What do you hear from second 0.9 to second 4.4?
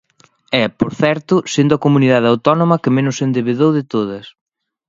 certo, sendo a comunidade autónoma que menos se endebedou de todas.